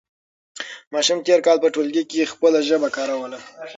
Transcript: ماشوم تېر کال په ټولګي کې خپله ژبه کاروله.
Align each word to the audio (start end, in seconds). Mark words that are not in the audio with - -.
ماشوم 0.93 1.19
تېر 1.27 1.39
کال 1.45 1.57
په 1.63 1.69
ټولګي 1.73 2.03
کې 2.11 2.29
خپله 2.33 2.59
ژبه 2.69 2.89
کاروله. 2.95 3.39